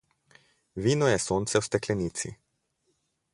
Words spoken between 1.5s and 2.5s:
v steklenici.